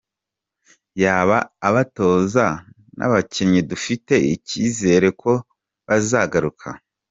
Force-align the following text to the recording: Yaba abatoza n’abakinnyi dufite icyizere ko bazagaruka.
Yaba 1.03 1.37
abatoza 1.67 2.45
n’abakinnyi 2.97 3.61
dufite 3.71 4.13
icyizere 4.35 5.07
ko 5.21 5.31
bazagaruka. 5.87 6.67